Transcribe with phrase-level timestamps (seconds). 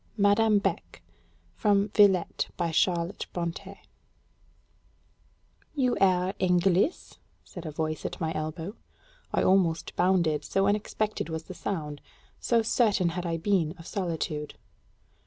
[0.17, 1.03] MADAME BECK
[1.53, 2.47] (From 'Villette')
[5.75, 8.75] "You ayre Engliss?" said a voice at my elbow.
[9.31, 12.01] I almost bounded, so unexpected was the sound;
[12.39, 14.55] so certain had I been of solitude.